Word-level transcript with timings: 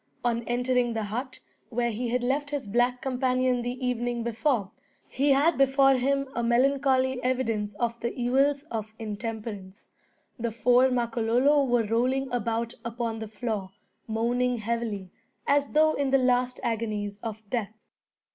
On 0.25 0.41
entering 0.47 0.93
the 0.93 1.03
hut 1.03 1.41
where 1.69 1.91
he 1.91 2.09
had 2.09 2.23
left 2.23 2.49
his 2.49 2.65
black 2.65 3.03
companion 3.03 3.61
the 3.61 3.77
evening 3.85 4.23
before, 4.23 4.71
he 5.07 5.29
had 5.29 5.59
before 5.59 5.93
him 5.93 6.27
a 6.33 6.41
melancholy 6.41 7.21
evidence 7.23 7.75
of 7.75 7.99
the 7.99 8.11
evils 8.15 8.63
of 8.71 8.95
intemperance. 8.97 9.89
The 10.39 10.51
four 10.51 10.89
Makololo 10.89 11.65
were 11.65 11.83
rolling 11.83 12.31
about 12.31 12.73
upon 12.83 13.19
the 13.19 13.27
floor, 13.27 13.69
moaning 14.07 14.57
heavily, 14.57 15.11
as 15.45 15.69
though 15.73 15.93
in 15.93 16.09
the 16.09 16.17
last 16.17 16.59
agonies 16.63 17.19
of 17.21 17.47
death. 17.51 17.75